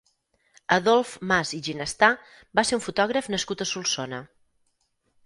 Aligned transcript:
Adolf 0.77 1.11
Mas 1.31 1.51
i 1.57 1.59
Ginestà 1.67 2.09
va 2.61 2.63
ser 2.71 2.79
un 2.79 2.83
fotògraf 2.87 3.29
nascut 3.35 3.63
a 3.67 3.69
Solsona. 3.73 4.23